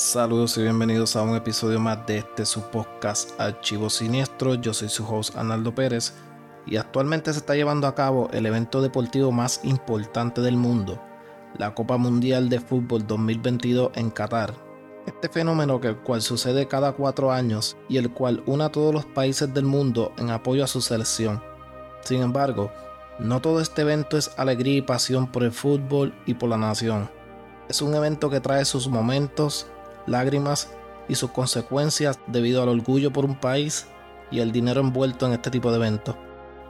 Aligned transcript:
Saludos 0.00 0.56
y 0.56 0.62
bienvenidos 0.62 1.14
a 1.14 1.20
un 1.20 1.36
episodio 1.36 1.78
más 1.78 2.06
de 2.06 2.16
este 2.16 2.46
su 2.46 2.62
podcast 2.62 3.38
Archivo 3.38 3.90
Siniestro. 3.90 4.54
Yo 4.54 4.72
soy 4.72 4.88
su 4.88 5.06
host 5.06 5.36
Arnaldo 5.36 5.74
Pérez 5.74 6.14
y 6.66 6.78
actualmente 6.78 7.30
se 7.30 7.40
está 7.40 7.54
llevando 7.54 7.86
a 7.86 7.94
cabo 7.94 8.30
el 8.32 8.46
evento 8.46 8.80
deportivo 8.80 9.30
más 9.30 9.60
importante 9.62 10.40
del 10.40 10.56
mundo, 10.56 10.98
la 11.58 11.74
Copa 11.74 11.98
Mundial 11.98 12.48
de 12.48 12.60
Fútbol 12.60 13.06
2022 13.06 13.90
en 13.94 14.10
Qatar. 14.10 14.54
Este 15.04 15.28
fenómeno 15.28 15.82
que 15.82 15.88
el 15.88 15.98
cual 15.98 16.22
sucede 16.22 16.66
cada 16.66 16.92
cuatro 16.92 17.30
años 17.30 17.76
y 17.90 17.98
el 17.98 18.10
cual 18.10 18.42
une 18.46 18.64
a 18.64 18.72
todos 18.72 18.94
los 18.94 19.04
países 19.04 19.52
del 19.52 19.66
mundo 19.66 20.14
en 20.16 20.30
apoyo 20.30 20.64
a 20.64 20.66
su 20.66 20.80
selección. 20.80 21.42
Sin 22.00 22.22
embargo, 22.22 22.72
no 23.18 23.42
todo 23.42 23.60
este 23.60 23.82
evento 23.82 24.16
es 24.16 24.30
alegría 24.38 24.78
y 24.78 24.82
pasión 24.82 25.30
por 25.30 25.42
el 25.42 25.52
fútbol 25.52 26.14
y 26.24 26.32
por 26.32 26.48
la 26.48 26.56
nación. 26.56 27.10
Es 27.68 27.82
un 27.82 27.94
evento 27.94 28.30
que 28.30 28.40
trae 28.40 28.64
sus 28.64 28.88
momentos, 28.88 29.66
lágrimas 30.10 30.68
y 31.08 31.14
sus 31.14 31.30
consecuencias 31.30 32.18
debido 32.26 32.62
al 32.62 32.68
orgullo 32.68 33.12
por 33.12 33.24
un 33.24 33.36
país 33.36 33.86
y 34.30 34.40
el 34.40 34.52
dinero 34.52 34.80
envuelto 34.80 35.26
en 35.26 35.32
este 35.32 35.50
tipo 35.50 35.70
de 35.70 35.76
eventos. 35.76 36.16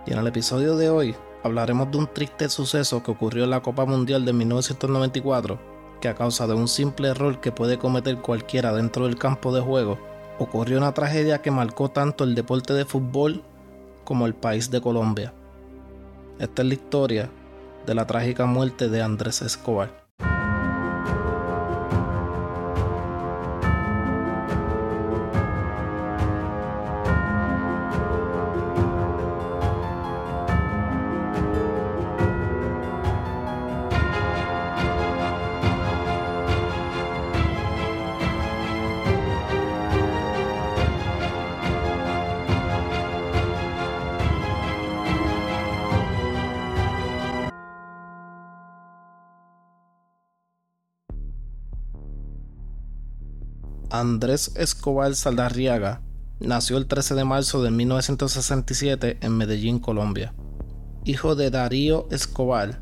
Y 0.06 0.12
en 0.12 0.18
el 0.18 0.26
episodio 0.26 0.76
de 0.76 0.90
hoy 0.90 1.14
hablaremos 1.42 1.90
de 1.90 1.98
un 1.98 2.06
triste 2.06 2.48
suceso 2.48 3.02
que 3.02 3.10
ocurrió 3.10 3.45
en 3.45 3.50
la 3.50 3.62
Copa 3.62 3.84
Mundial 3.84 4.24
de 4.24 4.32
1994, 4.32 5.58
que 6.00 6.08
a 6.08 6.14
causa 6.14 6.46
de 6.46 6.54
un 6.54 6.68
simple 6.68 7.08
error 7.08 7.40
que 7.40 7.52
puede 7.52 7.78
cometer 7.78 8.16
cualquiera 8.18 8.72
dentro 8.72 9.06
del 9.06 9.18
campo 9.18 9.54
de 9.54 9.60
juego, 9.60 9.98
ocurrió 10.38 10.78
una 10.78 10.95
tragedia 10.95 11.42
que 11.42 11.50
marcó 11.50 11.90
tanto 11.90 12.24
el 12.24 12.34
deporte 12.34 12.72
de 12.72 12.86
fútbol 12.86 13.42
como 14.04 14.26
el 14.26 14.34
país 14.34 14.70
de 14.70 14.80
Colombia. 14.80 15.34
Esta 16.38 16.62
es 16.62 16.68
la 16.68 16.74
historia 16.74 17.30
de 17.87 17.95
la 17.95 18.06
trágica 18.06 18.46
muerte 18.46 18.88
de 18.88 19.02
Andrés 19.02 19.43
Escobar. 19.43 19.99
Andrés 54.01 54.52
Escobar 54.56 55.15
Saldarriaga 55.15 56.01
nació 56.38 56.79
el 56.79 56.87
13 56.87 57.15
de 57.16 57.24
marzo 57.26 57.62
de 57.62 57.70
1967 57.70 59.18
en 59.20 59.37
Medellín, 59.37 59.79
Colombia. 59.79 60.32
Hijo 61.04 61.34
de 61.34 61.51
Darío 61.51 62.09
Escobar, 62.10 62.80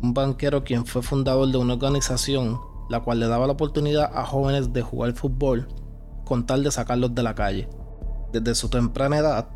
un 0.00 0.14
banquero 0.14 0.64
quien 0.64 0.86
fue 0.86 1.02
fundador 1.02 1.52
de 1.52 1.58
una 1.58 1.74
organización 1.74 2.58
la 2.88 3.00
cual 3.00 3.20
le 3.20 3.28
daba 3.28 3.46
la 3.46 3.52
oportunidad 3.52 4.10
a 4.14 4.24
jóvenes 4.24 4.72
de 4.72 4.80
jugar 4.80 5.12
fútbol 5.12 5.68
con 6.24 6.46
tal 6.46 6.64
de 6.64 6.70
sacarlos 6.70 7.14
de 7.14 7.22
la 7.22 7.34
calle. 7.34 7.68
Desde 8.32 8.54
su 8.54 8.70
temprana 8.70 9.18
edad, 9.18 9.50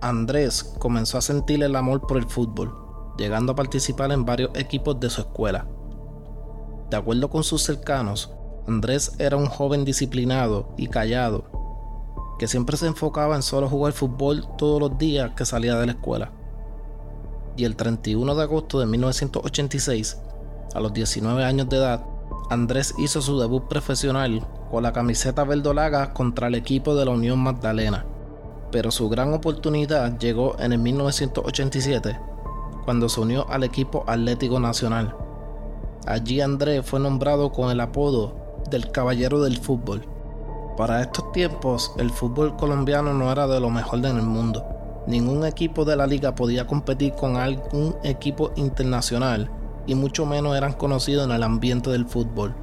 Andrés 0.00 0.62
comenzó 0.78 1.18
a 1.18 1.22
sentir 1.22 1.62
el 1.62 1.76
amor 1.76 2.06
por 2.06 2.16
el 2.16 2.24
fútbol, 2.24 2.74
llegando 3.18 3.52
a 3.52 3.56
participar 3.56 4.12
en 4.12 4.24
varios 4.24 4.50
equipos 4.54 4.98
de 4.98 5.10
su 5.10 5.20
escuela. 5.20 5.68
De 6.88 6.96
acuerdo 6.96 7.28
con 7.28 7.44
sus 7.44 7.60
cercanos, 7.60 8.30
Andrés 8.66 9.12
era 9.18 9.36
un 9.36 9.46
joven 9.46 9.84
disciplinado 9.84 10.68
y 10.78 10.86
callado, 10.88 11.44
que 12.38 12.48
siempre 12.48 12.78
se 12.78 12.86
enfocaba 12.86 13.36
en 13.36 13.42
solo 13.42 13.68
jugar 13.68 13.92
fútbol 13.92 14.46
todos 14.56 14.80
los 14.80 14.96
días 14.96 15.32
que 15.36 15.44
salía 15.44 15.76
de 15.76 15.86
la 15.86 15.92
escuela. 15.92 16.32
Y 17.56 17.64
el 17.64 17.76
31 17.76 18.34
de 18.34 18.42
agosto 18.42 18.80
de 18.80 18.86
1986, 18.86 20.18
a 20.74 20.80
los 20.80 20.94
19 20.94 21.44
años 21.44 21.68
de 21.68 21.76
edad, 21.76 22.06
Andrés 22.48 22.94
hizo 22.98 23.20
su 23.20 23.38
debut 23.38 23.64
profesional 23.68 24.46
con 24.70 24.82
la 24.82 24.92
camiseta 24.92 25.44
verdolaga 25.44 26.14
contra 26.14 26.48
el 26.48 26.54
equipo 26.54 26.94
de 26.94 27.04
la 27.04 27.10
Unión 27.10 27.38
Magdalena. 27.40 28.06
Pero 28.72 28.90
su 28.90 29.10
gran 29.10 29.32
oportunidad 29.34 30.18
llegó 30.18 30.58
en 30.58 30.72
el 30.72 30.78
1987, 30.78 32.18
cuando 32.84 33.10
se 33.10 33.20
unió 33.20 33.46
al 33.50 33.62
equipo 33.62 34.04
Atlético 34.06 34.58
Nacional. 34.58 35.14
Allí 36.06 36.40
Andrés 36.40 36.84
fue 36.84 36.98
nombrado 36.98 37.52
con 37.52 37.70
el 37.70 37.80
apodo 37.80 38.43
del 38.70 38.90
caballero 38.90 39.40
del 39.40 39.58
fútbol. 39.58 40.06
Para 40.76 41.00
estos 41.02 41.30
tiempos, 41.32 41.92
el 41.98 42.10
fútbol 42.10 42.56
colombiano 42.56 43.14
no 43.14 43.30
era 43.30 43.46
de 43.46 43.60
lo 43.60 43.70
mejor 43.70 44.00
en 44.00 44.16
el 44.16 44.22
mundo. 44.22 44.64
Ningún 45.06 45.44
equipo 45.44 45.84
de 45.84 45.96
la 45.96 46.06
liga 46.06 46.34
podía 46.34 46.66
competir 46.66 47.14
con 47.14 47.36
algún 47.36 47.94
equipo 48.02 48.52
internacional 48.56 49.50
y 49.86 49.94
mucho 49.94 50.26
menos 50.26 50.56
eran 50.56 50.72
conocidos 50.72 51.26
en 51.26 51.32
el 51.32 51.42
ambiente 51.42 51.90
del 51.90 52.06
fútbol. 52.06 52.54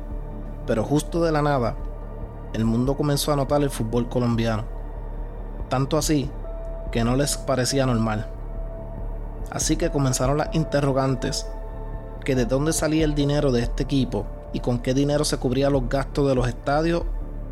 Pero 0.68 0.84
justo 0.84 1.24
de 1.24 1.32
la 1.32 1.42
nada, 1.42 1.78
el 2.54 2.66
mundo 2.66 2.98
comenzó 2.98 3.32
a 3.32 3.36
notar 3.36 3.62
el 3.62 3.70
fútbol 3.70 4.10
colombiano. 4.10 4.66
Tanto 5.70 5.98
así 5.98 6.30
que 6.92 7.04
no 7.04 7.16
les 7.16 7.38
parecía 7.38 7.86
normal. 7.86 8.28
Así 9.52 9.78
que 9.78 9.90
comenzaron 9.90 10.38
las 10.38 10.54
interrogantes, 10.54 11.48
que 12.26 12.36
de 12.36 12.46
dónde 12.46 12.74
salía 12.74 13.06
el 13.06 13.16
dinero 13.16 13.52
de 13.52 13.62
este 13.62 13.84
equipo 13.84 14.26
y 14.54 14.60
con 14.60 14.80
qué 14.80 14.94
dinero 14.94 15.26
se 15.26 15.38
cubría 15.38 15.70
los 15.70 15.88
gastos 15.88 16.28
de 16.28 16.36
los 16.36 16.48
estadios 16.48 17.04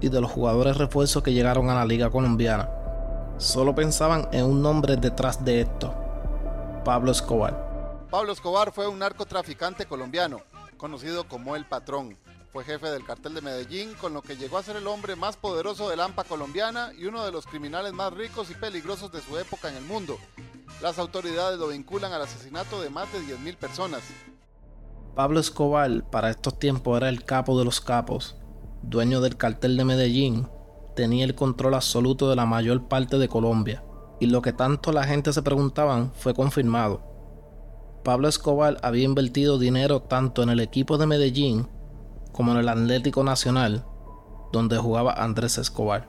y 0.02 0.10
de 0.10 0.22
los 0.22 0.32
jugadores 0.32 0.78
refuerzos 0.78 1.24
que 1.24 1.34
llegaron 1.34 1.70
a 1.70 1.76
la 1.76 1.86
liga 1.86 2.10
colombiana. 2.10 2.70
Solo 3.38 3.74
pensaban 3.74 4.28
en 4.32 4.46
un 4.46 4.62
nombre 4.62 4.98
detrás 4.98 5.44
de 5.44 5.62
esto, 5.62 5.94
Pablo 6.84 7.12
Escobar. 7.12 8.08
Pablo 8.10 8.34
Escobar 8.34 8.72
fue 8.72 8.88
un 8.88 9.00
narcotraficante 9.00 9.86
colombiano, 9.86 10.42
conocido 10.78 11.28
como 11.28 11.56
El 11.56 11.66
Patrón. 11.66 12.18
Fue 12.52 12.64
jefe 12.64 12.88
del 12.88 13.06
cartel 13.06 13.36
de 13.36 13.42
Medellín, 13.42 13.94
con 13.94 14.14
lo 14.14 14.24
que 14.24 14.36
llegó 14.36 14.58
a 14.58 14.64
ser 14.64 14.76
el 14.76 14.88
hombre 14.88 15.16
más 15.16 15.38
poderoso 15.38 15.90
de 15.90 15.96
la 15.96 16.06
AMPA 16.06 16.24
colombiana 16.24 16.92
y 16.98 17.06
uno 17.06 17.24
de 17.24 17.32
los 17.32 17.46
criminales 17.46 17.94
más 17.94 18.12
ricos 18.12 18.50
y 18.50 18.56
peligrosos 18.56 19.12
de 19.12 19.22
su 19.22 19.38
época 19.38 19.70
en 19.70 19.76
el 19.76 19.84
mundo. 19.84 20.18
Las 20.82 20.98
autoridades 20.98 21.60
lo 21.60 21.68
vinculan 21.68 22.12
al 22.12 22.24
asesinato 22.24 22.82
de 22.82 22.90
más 22.90 23.12
de 23.14 23.20
10.000 23.20 23.56
personas, 23.58 24.02
Pablo 25.20 25.42
Escobar 25.42 26.06
para 26.10 26.30
estos 26.30 26.58
tiempos 26.60 26.96
era 26.96 27.10
el 27.10 27.26
capo 27.26 27.60
de 27.60 27.66
los 27.66 27.82
capos, 27.82 28.38
dueño 28.84 29.20
del 29.20 29.36
cartel 29.36 29.76
de 29.76 29.84
Medellín, 29.84 30.48
tenía 30.96 31.26
el 31.26 31.36
control 31.36 31.74
absoluto 31.74 32.30
de 32.30 32.38
la 32.38 32.46
mayor 32.46 32.88
parte 32.88 33.18
de 33.18 33.28
Colombia, 33.28 33.84
y 34.22 34.28
lo 34.28 34.42
que 34.42 34.54
tanto 34.54 34.94
la 34.94 35.04
gente 35.04 35.34
se 35.34 35.42
preguntaban 35.42 36.14
fue 36.14 36.34
confirmado. 36.34 37.02
Pablo 38.06 38.30
Escobar 38.30 38.78
había 38.82 39.04
invertido 39.04 39.60
dinero 39.60 40.04
tanto 40.04 40.42
en 40.42 40.48
el 40.48 40.62
equipo 40.62 40.98
de 40.98 41.08
Medellín 41.08 41.68
como 42.32 42.54
en 42.54 42.60
el 42.60 42.70
Atlético 42.70 43.22
Nacional, 43.26 43.84
donde 44.54 44.78
jugaba 44.78 45.12
Andrés 45.22 45.58
Escobar, 45.58 46.08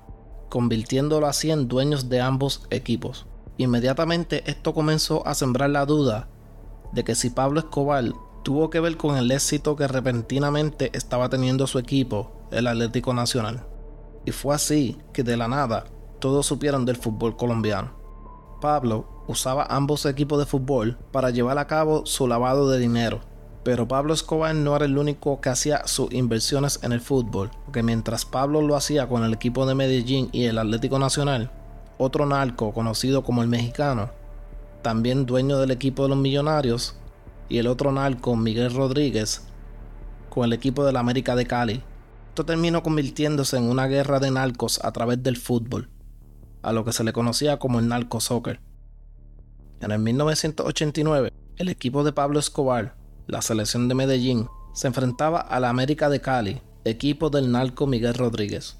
convirtiéndolo 0.48 1.26
así 1.26 1.50
en 1.50 1.66
dueños 1.66 2.08
de 2.10 2.20
ambos 2.20 2.64
equipos. 2.70 3.26
Inmediatamente 3.56 4.48
esto 4.48 4.72
comenzó 4.72 5.26
a 5.26 5.34
sembrar 5.34 5.70
la 5.70 5.84
duda 5.84 6.28
de 6.92 7.02
que 7.02 7.16
si 7.16 7.30
Pablo 7.30 7.58
Escobar 7.58 8.04
tuvo 8.42 8.70
que 8.70 8.80
ver 8.80 8.96
con 8.96 9.16
el 9.16 9.30
éxito 9.30 9.76
que 9.76 9.86
repentinamente 9.86 10.90
estaba 10.94 11.28
teniendo 11.28 11.66
su 11.66 11.78
equipo, 11.78 12.32
el 12.50 12.66
Atlético 12.66 13.14
Nacional. 13.14 13.64
Y 14.24 14.32
fue 14.32 14.54
así 14.54 14.98
que 15.12 15.22
de 15.22 15.36
la 15.36 15.48
nada 15.48 15.84
todos 16.18 16.46
supieron 16.46 16.84
del 16.84 16.96
fútbol 16.96 17.36
colombiano. 17.36 17.92
Pablo 18.60 19.24
usaba 19.26 19.64
ambos 19.70 20.04
equipos 20.06 20.38
de 20.38 20.46
fútbol 20.46 20.98
para 21.12 21.30
llevar 21.30 21.58
a 21.58 21.66
cabo 21.66 22.04
su 22.04 22.26
lavado 22.26 22.68
de 22.68 22.78
dinero. 22.78 23.20
Pero 23.62 23.86
Pablo 23.88 24.14
Escobar 24.14 24.54
no 24.54 24.74
era 24.74 24.86
el 24.86 24.96
único 24.96 25.40
que 25.40 25.50
hacía 25.50 25.86
sus 25.86 26.12
inversiones 26.12 26.80
en 26.82 26.92
el 26.92 27.00
fútbol, 27.00 27.50
porque 27.64 27.82
mientras 27.82 28.24
Pablo 28.24 28.62
lo 28.62 28.74
hacía 28.74 29.06
con 29.08 29.22
el 29.22 29.34
equipo 29.34 29.66
de 29.66 29.74
Medellín 29.74 30.30
y 30.32 30.44
el 30.44 30.58
Atlético 30.58 30.98
Nacional, 30.98 31.50
otro 31.98 32.24
narco 32.24 32.72
conocido 32.72 33.22
como 33.22 33.42
el 33.42 33.48
mexicano, 33.48 34.10
también 34.82 35.26
dueño 35.26 35.58
del 35.58 35.72
equipo 35.72 36.04
de 36.04 36.08
los 36.10 36.18
millonarios, 36.18 36.96
y 37.50 37.58
el 37.58 37.66
otro 37.66 37.92
narco, 37.92 38.36
Miguel 38.36 38.72
Rodríguez, 38.72 39.42
con 40.30 40.44
el 40.44 40.52
equipo 40.54 40.84
de 40.84 40.92
la 40.92 41.00
América 41.00 41.34
de 41.36 41.46
Cali. 41.46 41.82
Esto 42.28 42.46
terminó 42.46 42.82
convirtiéndose 42.82 43.58
en 43.58 43.64
una 43.64 43.88
guerra 43.88 44.20
de 44.20 44.30
narcos 44.30 44.82
a 44.82 44.92
través 44.92 45.22
del 45.22 45.36
fútbol, 45.36 45.90
a 46.62 46.72
lo 46.72 46.84
que 46.84 46.92
se 46.92 47.04
le 47.04 47.12
conocía 47.12 47.58
como 47.58 47.80
el 47.80 47.88
narco 47.88 48.20
soccer. 48.20 48.60
En 49.80 49.90
el 49.90 49.98
1989, 49.98 51.32
el 51.56 51.68
equipo 51.68 52.04
de 52.04 52.12
Pablo 52.12 52.38
Escobar, 52.38 52.96
la 53.26 53.42
selección 53.42 53.88
de 53.88 53.96
Medellín, 53.96 54.46
se 54.72 54.86
enfrentaba 54.86 55.40
a 55.40 55.58
la 55.58 55.68
América 55.68 56.08
de 56.08 56.20
Cali, 56.20 56.62
equipo 56.84 57.30
del 57.30 57.50
narco 57.50 57.88
Miguel 57.88 58.14
Rodríguez. 58.14 58.78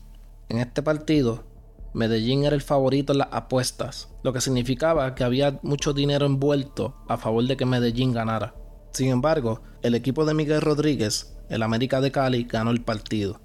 En 0.49 0.59
este 0.59 0.83
partido, 0.83 1.45
Medellín 1.93 2.45
era 2.45 2.55
el 2.55 2.63
favorito 2.63 3.13
en 3.13 3.19
las 3.19 3.29
apuestas, 3.33 4.11
lo 4.23 4.33
que 4.33 4.41
significaba 4.41 5.17
que 5.17 5.25
había 5.25 5.59
mucho 5.63 5.93
dinero 5.93 6.25
envuelto 6.25 6.95
a 7.09 7.17
favor 7.17 7.45
de 7.49 7.57
que 7.57 7.67
Medellín 7.67 8.13
ganara. 8.13 8.55
Sin 8.93 9.09
embargo, 9.09 9.63
el 9.83 9.95
equipo 9.95 10.25
de 10.25 10.35
Miguel 10.35 10.61
Rodríguez, 10.61 11.37
el 11.49 11.63
América 11.63 12.01
de 12.01 12.11
Cali, 12.11 12.45
ganó 12.45 12.71
el 12.71 12.83
partido. 12.83 13.41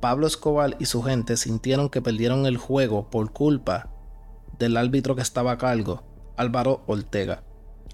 Pablo 0.00 0.26
Escobar 0.26 0.76
y 0.78 0.86
su 0.86 1.02
gente 1.02 1.36
sintieron 1.36 1.88
que 1.88 2.02
perdieron 2.02 2.46
el 2.46 2.58
juego 2.58 3.10
por 3.10 3.32
culpa 3.32 3.90
del 4.58 4.76
árbitro 4.76 5.16
que 5.16 5.22
estaba 5.22 5.52
a 5.52 5.58
cargo, 5.58 6.04
Álvaro 6.36 6.82
Ortega. 6.86 7.42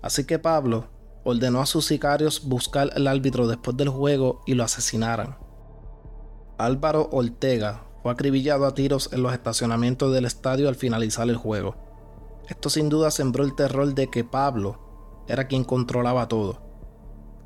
Así 0.03 0.25
que 0.25 0.39
Pablo 0.39 0.89
ordenó 1.25 1.61
a 1.61 1.67
sus 1.67 1.87
sicarios 1.87 2.47
buscar 2.47 2.91
al 2.95 3.07
árbitro 3.07 3.47
después 3.47 3.77
del 3.77 3.89
juego 3.89 4.43
y 4.47 4.55
lo 4.55 4.65
asesinaran. 4.65 5.37
Álvaro 6.59 7.09
Ortega 7.13 7.85
fue 8.03 8.13
acribillado 8.13 8.67
a 8.67 8.75
tiros 8.75 9.11
en 9.13 9.23
los 9.23 9.33
estacionamientos 9.33 10.13
del 10.13 10.25
estadio 10.25 10.69
al 10.69 10.75
finalizar 10.75 11.29
el 11.29 11.37
juego. 11.37 11.77
Esto 12.49 12.69
sin 12.69 12.89
duda 12.89 13.11
sembró 13.11 13.45
el 13.45 13.55
terror 13.55 13.95
de 13.95 14.09
que 14.09 14.25
Pablo 14.25 14.92
era 15.29 15.47
quien 15.47 15.65
controlaba 15.65 16.29
todo. 16.29 16.61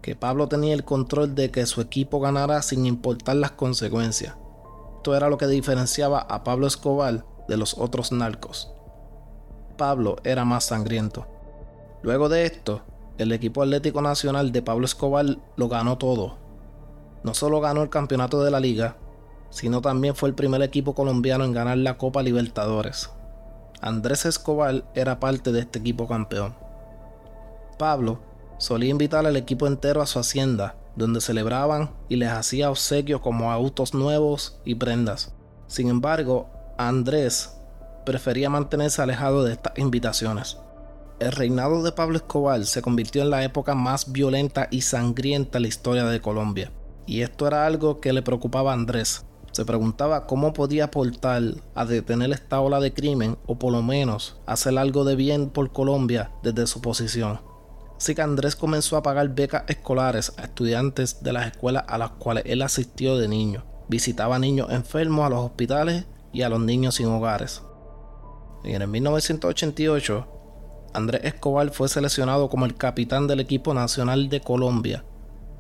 Que 0.02 0.16
Pablo 0.16 0.48
tenía 0.48 0.74
el 0.74 0.84
control 0.84 1.34
de 1.34 1.50
que 1.50 1.66
su 1.66 1.80
equipo 1.80 2.20
ganara 2.20 2.62
sin 2.62 2.86
importar 2.86 3.36
las 3.36 3.52
consecuencias. 3.52 4.36
Esto 4.96 5.14
era 5.14 5.28
lo 5.28 5.38
que 5.38 5.46
diferenciaba 5.46 6.20
a 6.20 6.42
Pablo 6.42 6.66
Escobar 6.66 7.24
de 7.48 7.56
los 7.56 7.78
otros 7.78 8.12
narcos. 8.12 8.72
Pablo 9.76 10.16
era 10.24 10.44
más 10.44 10.64
sangriento. 10.64 11.26
Luego 12.02 12.28
de 12.28 12.46
esto, 12.46 12.82
el 13.18 13.32
equipo 13.32 13.62
atlético 13.62 14.02
nacional 14.02 14.52
de 14.52 14.62
Pablo 14.62 14.84
Escobar 14.84 15.26
lo 15.56 15.68
ganó 15.68 15.98
todo. 15.98 16.38
No 17.22 17.34
solo 17.34 17.60
ganó 17.60 17.82
el 17.82 17.90
campeonato 17.90 18.42
de 18.42 18.50
la 18.50 18.60
liga, 18.60 18.96
sino 19.50 19.80
también 19.80 20.14
fue 20.14 20.28
el 20.28 20.34
primer 20.34 20.62
equipo 20.62 20.94
colombiano 20.94 21.44
en 21.44 21.52
ganar 21.52 21.78
la 21.78 21.98
Copa 21.98 22.22
Libertadores. 22.22 23.10
Andrés 23.80 24.26
Escobar 24.26 24.84
era 24.94 25.20
parte 25.20 25.52
de 25.52 25.60
este 25.60 25.78
equipo 25.78 26.08
campeón. 26.08 26.54
Pablo 27.78 28.20
solía 28.58 28.90
invitar 28.90 29.26
al 29.26 29.36
equipo 29.36 29.66
entero 29.66 30.02
a 30.02 30.06
su 30.06 30.18
hacienda, 30.18 30.76
donde 30.96 31.20
celebraban 31.20 31.90
y 32.08 32.16
les 32.16 32.30
hacía 32.30 32.70
obsequios 32.70 33.20
como 33.20 33.52
autos 33.52 33.94
nuevos 33.94 34.60
y 34.64 34.74
prendas. 34.76 35.34
Sin 35.66 35.88
embargo, 35.88 36.48
Andrés 36.78 37.56
prefería 38.04 38.48
mantenerse 38.48 39.02
alejado 39.02 39.44
de 39.44 39.52
estas 39.52 39.78
invitaciones. 39.78 40.58
El 41.18 41.32
reinado 41.32 41.82
de 41.82 41.92
Pablo 41.92 42.16
Escobar 42.16 42.64
se 42.64 42.82
convirtió 42.82 43.22
en 43.22 43.30
la 43.30 43.42
época 43.42 43.74
más 43.74 44.12
violenta 44.12 44.68
y 44.70 44.82
sangrienta 44.82 45.58
en 45.58 45.62
la 45.62 45.68
historia 45.68 46.04
de 46.04 46.20
Colombia, 46.20 46.70
y 47.06 47.22
esto 47.22 47.46
era 47.46 47.66
algo 47.66 48.00
que 48.00 48.12
le 48.12 48.22
preocupaba 48.22 48.72
a 48.72 48.74
Andrés. 48.74 49.24
Se 49.52 49.64
preguntaba 49.64 50.26
cómo 50.26 50.52
podía 50.52 50.84
aportar 50.84 51.42
a 51.74 51.86
detener 51.86 52.30
esta 52.32 52.60
ola 52.60 52.80
de 52.80 52.92
crimen 52.92 53.38
o 53.46 53.58
por 53.58 53.72
lo 53.72 53.82
menos 53.82 54.36
hacer 54.44 54.76
algo 54.76 55.04
de 55.04 55.16
bien 55.16 55.48
por 55.48 55.72
Colombia 55.72 56.30
desde 56.42 56.66
su 56.66 56.82
posición. 56.82 57.40
Así 57.96 58.14
que 58.14 58.22
Andrés 58.22 58.56
comenzó 58.56 58.96
a 58.96 59.02
pagar 59.02 59.30
becas 59.30 59.64
escolares 59.68 60.32
a 60.36 60.42
estudiantes 60.42 61.22
de 61.22 61.32
las 61.32 61.46
escuelas 61.46 61.84
a 61.88 61.96
las 61.96 62.10
cuales 62.10 62.44
él 62.46 62.60
asistió 62.62 63.16
de 63.16 63.26
niño. 63.26 63.64
Visitaba 63.88 64.38
niños 64.38 64.70
enfermos 64.70 65.26
a 65.26 65.30
los 65.30 65.40
hospitales 65.40 66.04
y 66.32 66.42
a 66.42 66.48
los 66.48 66.60
niños 66.60 66.96
sin 66.96 67.06
hogares. 67.06 67.62
En 68.64 68.82
el 68.82 68.88
1988, 68.88 70.26
Andrés 70.92 71.24
Escobar 71.24 71.70
fue 71.70 71.88
seleccionado 71.88 72.50
como 72.50 72.66
el 72.66 72.74
capitán 72.74 73.26
del 73.26 73.40
equipo 73.40 73.72
nacional 73.72 74.28
de 74.28 74.40
Colombia 74.40 75.04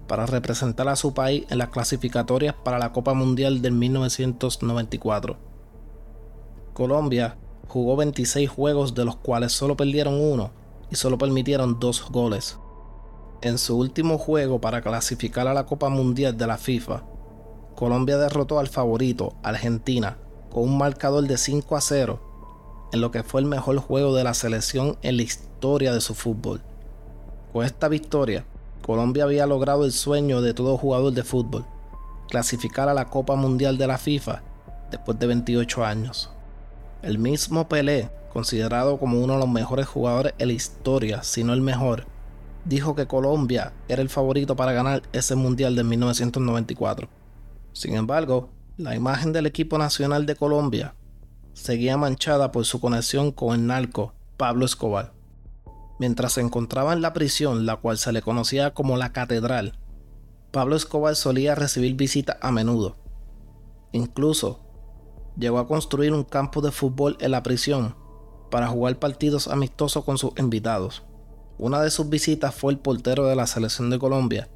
para 0.06 0.26
representar 0.26 0.88
a 0.88 0.96
su 0.96 1.14
país 1.14 1.44
en 1.48 1.58
las 1.58 1.70
clasificatorias 1.70 2.54
para 2.64 2.78
la 2.78 2.92
Copa 2.92 3.14
Mundial 3.14 3.62
del 3.62 3.72
1994. 3.72 5.38
Colombia 6.74 7.36
jugó 7.68 7.96
26 7.96 8.48
juegos 8.50 8.94
de 8.94 9.04
los 9.04 9.16
cuales 9.16 9.52
solo 9.52 9.76
perdieron 9.76 10.14
uno 10.20 10.65
y 10.90 10.96
solo 10.96 11.18
permitieron 11.18 11.78
dos 11.80 12.08
goles. 12.10 12.58
En 13.42 13.58
su 13.58 13.76
último 13.76 14.18
juego 14.18 14.60
para 14.60 14.80
clasificar 14.80 15.46
a 15.46 15.54
la 15.54 15.66
Copa 15.66 15.88
Mundial 15.88 16.36
de 16.36 16.46
la 16.46 16.56
FIFA, 16.56 17.04
Colombia 17.74 18.16
derrotó 18.16 18.58
al 18.58 18.68
favorito, 18.68 19.34
Argentina, 19.42 20.16
con 20.50 20.64
un 20.64 20.78
marcador 20.78 21.26
de 21.26 21.36
5 21.36 21.76
a 21.76 21.80
0 21.80 22.20
en 22.92 23.00
lo 23.00 23.10
que 23.10 23.22
fue 23.22 23.40
el 23.40 23.46
mejor 23.46 23.76
juego 23.78 24.14
de 24.14 24.24
la 24.24 24.34
selección 24.34 24.96
en 25.02 25.16
la 25.16 25.22
historia 25.22 25.92
de 25.92 26.00
su 26.00 26.14
fútbol. 26.14 26.62
Con 27.52 27.64
esta 27.64 27.88
victoria, 27.88 28.46
Colombia 28.84 29.24
había 29.24 29.46
logrado 29.46 29.84
el 29.84 29.92
sueño 29.92 30.40
de 30.40 30.54
todo 30.54 30.78
jugador 30.78 31.12
de 31.12 31.24
fútbol, 31.24 31.66
clasificar 32.28 32.88
a 32.88 32.94
la 32.94 33.06
Copa 33.06 33.34
Mundial 33.34 33.76
de 33.78 33.86
la 33.86 33.98
FIFA 33.98 34.42
después 34.90 35.18
de 35.18 35.26
28 35.26 35.84
años. 35.84 36.30
El 37.02 37.18
mismo 37.18 37.68
Pelé, 37.68 38.10
considerado 38.32 38.98
como 38.98 39.22
uno 39.22 39.34
de 39.34 39.40
los 39.40 39.48
mejores 39.48 39.86
jugadores 39.86 40.34
en 40.38 40.48
la 40.48 40.54
historia, 40.54 41.22
si 41.22 41.44
no 41.44 41.52
el 41.52 41.60
mejor, 41.60 42.06
dijo 42.64 42.94
que 42.94 43.06
Colombia 43.06 43.72
era 43.88 44.02
el 44.02 44.08
favorito 44.08 44.56
para 44.56 44.72
ganar 44.72 45.02
ese 45.12 45.36
Mundial 45.36 45.76
de 45.76 45.84
1994. 45.84 47.08
Sin 47.72 47.94
embargo, 47.94 48.50
la 48.76 48.94
imagen 48.94 49.32
del 49.32 49.46
equipo 49.46 49.78
nacional 49.78 50.26
de 50.26 50.36
Colombia 50.36 50.94
seguía 51.52 51.96
manchada 51.96 52.52
por 52.52 52.64
su 52.64 52.80
conexión 52.80 53.32
con 53.32 53.54
el 53.54 53.66
narco 53.66 54.12
Pablo 54.36 54.66
Escobar. 54.66 55.12
Mientras 55.98 56.34
se 56.34 56.42
encontraba 56.42 56.92
en 56.92 57.00
la 57.00 57.12
prisión, 57.12 57.64
la 57.64 57.76
cual 57.76 57.96
se 57.96 58.12
le 58.12 58.20
conocía 58.20 58.74
como 58.74 58.96
la 58.96 59.12
Catedral, 59.12 59.78
Pablo 60.50 60.76
Escobar 60.76 61.16
solía 61.16 61.54
recibir 61.54 61.94
visitas 61.94 62.36
a 62.40 62.52
menudo. 62.52 62.96
Incluso 63.92 64.65
llegó 65.36 65.58
a 65.58 65.68
construir 65.68 66.12
un 66.12 66.24
campo 66.24 66.60
de 66.60 66.72
fútbol 66.72 67.16
en 67.20 67.30
la 67.30 67.42
prisión 67.42 67.94
para 68.50 68.68
jugar 68.68 68.98
partidos 68.98 69.48
amistosos 69.48 70.04
con 70.04 70.18
sus 70.18 70.32
invitados. 70.38 71.04
Una 71.58 71.80
de 71.80 71.90
sus 71.90 72.08
visitas 72.08 72.54
fue 72.54 72.72
el 72.72 72.78
portero 72.78 73.26
de 73.26 73.36
la 73.36 73.46
selección 73.46 73.90
de 73.90 73.98
Colombia, 73.98 74.48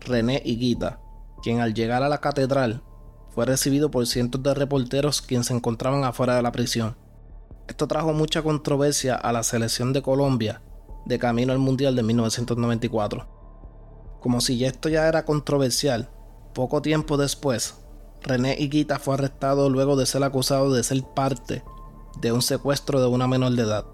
René 0.00 0.42
Higuita, 0.44 1.00
quien 1.42 1.60
al 1.60 1.74
llegar 1.74 2.02
a 2.02 2.08
la 2.08 2.18
catedral 2.18 2.82
fue 3.30 3.46
recibido 3.46 3.90
por 3.90 4.06
cientos 4.06 4.42
de 4.42 4.54
reporteros 4.54 5.20
quienes 5.22 5.48
se 5.48 5.54
encontraban 5.54 6.04
afuera 6.04 6.36
de 6.36 6.42
la 6.42 6.52
prisión. 6.52 6.96
Esto 7.68 7.86
trajo 7.86 8.12
mucha 8.12 8.42
controversia 8.42 9.14
a 9.14 9.32
la 9.32 9.42
selección 9.42 9.92
de 9.92 10.02
Colombia 10.02 10.62
de 11.04 11.18
camino 11.18 11.52
al 11.52 11.58
Mundial 11.58 11.94
de 11.96 12.02
1994. 12.02 13.26
Como 14.20 14.40
si 14.40 14.64
esto 14.64 14.88
ya 14.88 15.06
era 15.06 15.24
controversial, 15.24 16.10
poco 16.52 16.82
tiempo 16.82 17.16
después, 17.16 17.76
René 18.22 18.56
Higuita 18.58 18.98
fue 18.98 19.14
arrestado 19.14 19.70
luego 19.70 19.96
de 19.96 20.06
ser 20.06 20.24
acusado 20.24 20.72
de 20.72 20.82
ser 20.82 21.02
parte 21.02 21.62
de 22.20 22.32
un 22.32 22.42
secuestro 22.42 23.00
de 23.00 23.06
una 23.06 23.28
menor 23.28 23.52
de 23.52 23.62
edad. 23.62 23.84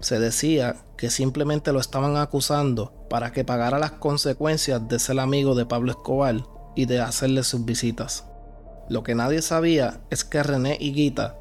Se 0.00 0.18
decía 0.18 0.84
que 0.96 1.10
simplemente 1.10 1.72
lo 1.72 1.78
estaban 1.78 2.16
acusando 2.16 2.92
para 3.08 3.32
que 3.32 3.44
pagara 3.44 3.78
las 3.78 3.92
consecuencias 3.92 4.88
de 4.88 4.98
ser 4.98 5.20
amigo 5.20 5.54
de 5.54 5.66
Pablo 5.66 5.92
Escobar 5.92 6.42
y 6.74 6.86
de 6.86 7.00
hacerle 7.00 7.44
sus 7.44 7.64
visitas. 7.64 8.24
Lo 8.88 9.02
que 9.04 9.14
nadie 9.14 9.42
sabía 9.42 10.00
es 10.10 10.24
que 10.24 10.42
René 10.42 10.76
Higuita 10.80 11.36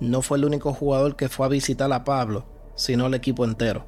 no 0.00 0.20
fue 0.20 0.36
el 0.36 0.44
único 0.44 0.74
jugador 0.74 1.16
que 1.16 1.30
fue 1.30 1.46
a 1.46 1.48
visitar 1.48 1.90
a 1.92 2.04
Pablo, 2.04 2.44
sino 2.74 3.06
el 3.06 3.14
equipo 3.14 3.44
entero. 3.44 3.86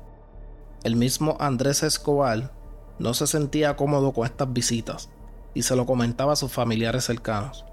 El 0.85 0.97
mismo 0.97 1.37
Andrés 1.39 1.83
Escobar 1.83 2.53
no 2.99 3.13
se 3.13 3.27
sentía 3.27 3.77
cómodo 3.77 4.13
con 4.13 4.25
estas 4.25 4.51
visitas 4.53 5.11
y 5.55 5.62
se 5.62 5.76
lo 5.76 5.87
comentaba 5.87 6.33
a 6.33 6.37
sus 6.37 6.52
familiares 6.52 7.05
cercanos. 7.05 7.64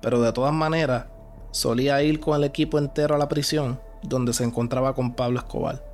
Pero 0.00 0.20
de 0.20 0.32
todas 0.32 0.52
maneras, 0.52 1.06
solía 1.50 2.02
ir 2.02 2.20
con 2.20 2.36
el 2.36 2.44
equipo 2.44 2.78
entero 2.78 3.14
a 3.14 3.18
la 3.18 3.28
prisión 3.28 3.80
donde 4.02 4.32
se 4.32 4.44
encontraba 4.44 4.94
con 4.94 5.14
Pablo 5.14 5.38
Escobar. 5.38 5.84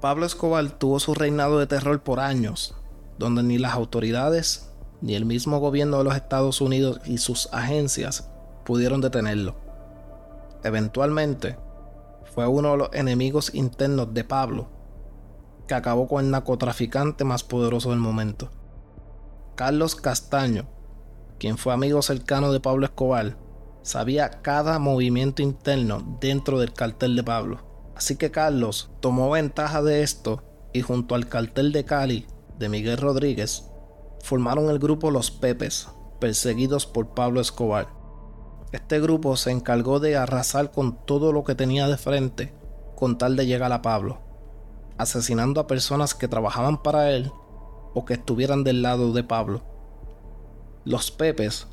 Pablo 0.00 0.26
Escobar 0.26 0.68
tuvo 0.70 1.00
su 1.00 1.14
reinado 1.14 1.58
de 1.58 1.66
terror 1.66 2.02
por 2.02 2.20
años, 2.20 2.74
donde 3.18 3.42
ni 3.42 3.58
las 3.58 3.74
autoridades 3.74 4.68
ni 5.00 5.14
el 5.14 5.24
mismo 5.24 5.58
gobierno 5.58 5.98
de 5.98 6.04
los 6.04 6.14
Estados 6.14 6.60
Unidos 6.60 7.00
y 7.04 7.18
sus 7.18 7.52
agencias 7.52 8.28
pudieron 8.64 9.00
detenerlo. 9.00 9.56
Eventualmente, 10.62 11.56
fue 12.34 12.46
uno 12.46 12.72
de 12.72 12.76
los 12.78 12.88
enemigos 12.92 13.54
internos 13.54 14.14
de 14.14 14.24
Pablo, 14.24 14.68
que 15.66 15.74
acabó 15.74 16.06
con 16.06 16.24
el 16.24 16.30
narcotraficante 16.30 17.24
más 17.24 17.42
poderoso 17.42 17.90
del 17.90 17.98
momento. 17.98 18.50
Carlos 19.64 19.94
Castaño, 19.94 20.66
quien 21.38 21.56
fue 21.56 21.72
amigo 21.72 22.02
cercano 22.02 22.52
de 22.52 22.58
Pablo 22.58 22.84
Escobar, 22.84 23.36
sabía 23.82 24.42
cada 24.42 24.80
movimiento 24.80 25.40
interno 25.40 26.18
dentro 26.20 26.58
del 26.58 26.72
cartel 26.72 27.14
de 27.14 27.22
Pablo. 27.22 27.60
Así 27.94 28.16
que 28.16 28.32
Carlos 28.32 28.90
tomó 28.98 29.30
ventaja 29.30 29.80
de 29.80 30.02
esto 30.02 30.42
y 30.72 30.80
junto 30.80 31.14
al 31.14 31.28
cartel 31.28 31.70
de 31.70 31.84
Cali 31.84 32.26
de 32.58 32.68
Miguel 32.68 32.98
Rodríguez 32.98 33.70
formaron 34.24 34.68
el 34.68 34.80
grupo 34.80 35.12
Los 35.12 35.30
Pepes, 35.30 35.86
perseguidos 36.18 36.84
por 36.84 37.14
Pablo 37.14 37.40
Escobar. 37.40 37.86
Este 38.72 38.98
grupo 38.98 39.36
se 39.36 39.52
encargó 39.52 40.00
de 40.00 40.16
arrasar 40.16 40.72
con 40.72 41.06
todo 41.06 41.32
lo 41.32 41.44
que 41.44 41.54
tenía 41.54 41.86
de 41.86 41.98
frente 41.98 42.52
con 42.96 43.16
tal 43.16 43.36
de 43.36 43.46
llegar 43.46 43.70
a 43.72 43.80
Pablo, 43.80 44.18
asesinando 44.98 45.60
a 45.60 45.68
personas 45.68 46.16
que 46.16 46.26
trabajaban 46.26 46.82
para 46.82 47.12
él 47.12 47.30
o 47.94 48.04
que 48.04 48.14
estuvieran 48.14 48.64
del 48.64 48.82
lado 48.82 49.12
de 49.12 49.24
Pablo. 49.24 49.62
Los 50.84 51.10
Pepes 51.10 51.66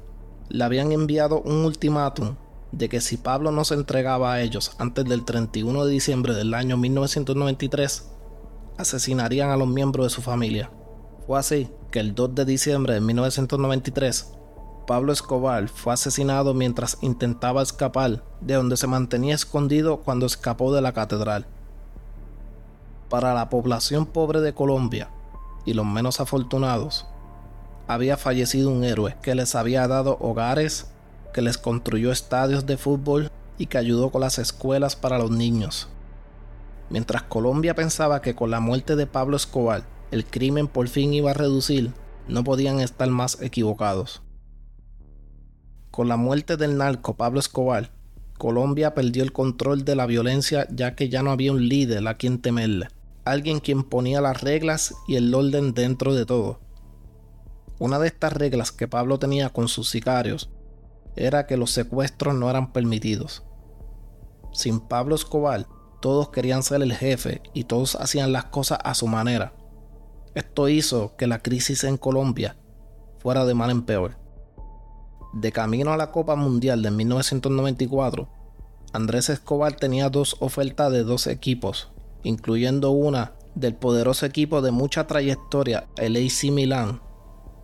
le 0.50 0.64
habían 0.64 0.92
enviado 0.92 1.42
un 1.42 1.66
ultimátum 1.66 2.36
de 2.72 2.90
que 2.90 3.02
si 3.02 3.18
Pablo 3.18 3.52
no 3.52 3.66
se 3.66 3.74
entregaba 3.74 4.34
a 4.34 4.42
ellos 4.42 4.76
antes 4.78 5.06
del 5.06 5.26
31 5.26 5.86
de 5.86 5.92
diciembre 5.92 6.34
del 6.34 6.54
año 6.54 6.78
1993, 6.78 8.12
asesinarían 8.78 9.50
a 9.50 9.58
los 9.58 9.68
miembros 9.68 10.06
de 10.06 10.10
su 10.12 10.22
familia. 10.22 10.72
Fue 11.26 11.40
así 11.40 11.70
que 11.92 12.00
el 12.00 12.14
2 12.14 12.36
de 12.36 12.46
diciembre 12.46 12.94
de 12.94 13.02
1993, 13.02 14.34
Pablo 14.86 15.12
Escobar 15.14 15.68
fue 15.68 15.94
asesinado 15.94 16.54
mientras 16.54 16.98
intentaba 17.02 17.62
escapar 17.62 18.24
de 18.42 18.56
donde 18.56 18.78
se 18.78 18.88
mantenía 18.88 19.36
escondido 19.36 20.02
cuando 20.02 20.26
escapó 20.26 20.74
de 20.74 20.82
la 20.82 20.94
catedral. 20.94 21.46
Para 23.10 23.34
la 23.34 23.50
población 23.50 24.06
pobre 24.06 24.42
de 24.42 24.54
Colombia 24.54 25.10
y 25.66 25.74
los 25.74 25.86
menos 25.86 26.20
afortunados, 26.20 27.06
había 27.88 28.18
fallecido 28.18 28.70
un 28.70 28.84
héroe 28.84 29.16
que 29.22 29.36
les 29.36 29.56
había 29.56 29.88
dado 29.88 30.18
hogares, 30.20 30.92
que 31.34 31.42
les 31.42 31.58
construyó 31.58 32.12
estadios 32.12 32.66
de 32.66 32.78
fútbol 32.78 33.32
y 33.58 33.66
que 33.66 33.78
ayudó 33.78 34.12
con 34.12 34.22
las 34.22 34.38
escuelas 34.40 34.96
para 34.96 35.18
los 35.18 35.32
niños. 35.32 35.88
Mientras 36.90 37.24
Colombia 37.24 37.76
pensaba 37.76 38.22
que 38.22 38.36
con 38.36 38.52
la 38.52 38.60
muerte 38.60 38.96
de 38.96 39.08
Pablo 39.08 39.38
Escobar 39.38 39.84
el 40.12 40.26
crimen 40.26 40.68
por 40.68 40.88
fin 40.88 41.14
iba 41.14 41.32
a 41.32 41.36
reducir, 41.36 41.92
no 42.28 42.44
podían 42.44 42.80
estar 42.80 43.10
más 43.10 43.42
equivocados. 43.42 44.22
Con 45.92 46.08
la 46.08 46.18
muerte 46.18 46.58
del 46.58 46.78
narco 46.78 47.16
Pablo 47.16 47.40
Escobar, 47.40 47.92
Colombia 48.38 48.94
perdió 48.94 49.22
el 49.22 49.34
control 49.34 49.84
de 49.84 49.96
la 49.96 50.06
violencia 50.06 50.68
ya 50.72 50.96
que 50.96 51.10
ya 51.10 51.24
no 51.24 51.32
había 51.32 51.52
un 51.52 51.68
líder 51.68 52.08
a 52.08 52.16
quien 52.16 52.42
temerle, 52.42 52.88
alguien 53.32 53.60
quien 53.60 53.84
ponía 53.84 54.22
las 54.22 54.42
reglas 54.42 54.96
y 55.08 55.16
el 55.16 55.34
orden 55.34 55.74
dentro 55.74 56.14
de 56.14 56.26
todo. 56.26 56.60
Una 57.80 58.00
de 58.00 58.08
estas 58.08 58.34
reglas 58.34 58.72
que 58.72 58.88
Pablo 58.88 59.20
tenía 59.20 59.50
con 59.50 59.68
sus 59.68 59.90
sicarios 59.90 60.50
era 61.16 61.48
que 61.48 61.58
los 61.58 61.72
secuestros 61.72 62.36
no 62.36 62.50
eran 62.50 62.72
permitidos. 62.72 63.44
Sin 64.52 64.80
Pablo 64.80 65.16
Escobar, 65.16 65.68
todos 66.02 66.30
querían 66.30 66.64
ser 66.64 66.82
el 66.82 66.94
jefe 66.94 67.42
y 67.54 67.66
todos 67.66 67.96
hacían 67.96 68.32
las 68.32 68.46
cosas 68.46 68.80
a 68.84 68.94
su 68.94 69.08
manera. 69.08 69.54
Esto 70.34 70.70
hizo 70.70 71.16
que 71.18 71.28
la 71.28 71.42
crisis 71.42 71.84
en 71.84 71.98
Colombia 71.98 72.58
fuera 73.20 73.46
de 73.46 73.54
mal 73.54 73.70
en 73.70 73.84
peor. 73.84 74.18
De 75.34 75.52
camino 75.52 75.92
a 75.92 75.98
la 75.98 76.12
Copa 76.12 76.36
Mundial 76.36 76.82
de 76.82 76.92
1994, 76.92 78.30
Andrés 78.94 79.30
Escobar 79.30 79.76
tenía 79.76 80.10
dos 80.10 80.38
ofertas 80.40 80.92
de 80.92 81.04
dos 81.04 81.28
equipos, 81.28 81.92
incluyendo 82.24 82.92
una 82.92 83.34
del 83.56 83.76
poderoso 83.76 84.26
equipo 84.26 84.62
de 84.62 84.72
mucha 84.72 85.08
trayectoria, 85.08 85.88
el 85.98 86.16
AC 86.16 86.52
Milan, 86.52 87.02